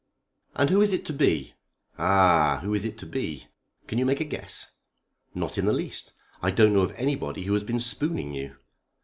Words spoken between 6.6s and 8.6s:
know of anybody who has been spooning you."